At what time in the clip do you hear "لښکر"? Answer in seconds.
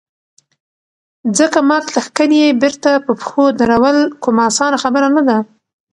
1.95-2.29